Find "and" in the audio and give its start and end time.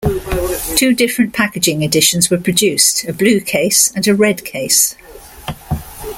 3.95-4.07